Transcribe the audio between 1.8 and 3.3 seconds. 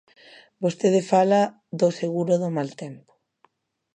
seguro do mal tempo.